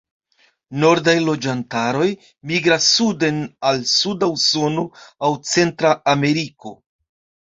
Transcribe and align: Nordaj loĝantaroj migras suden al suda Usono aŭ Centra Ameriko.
Nordaj 0.83 1.13
loĝantaroj 1.25 2.07
migras 2.51 2.87
suden 2.93 3.37
al 3.73 3.77
suda 3.91 4.31
Usono 4.37 4.87
aŭ 5.29 5.29
Centra 5.51 5.93
Ameriko. 6.15 6.73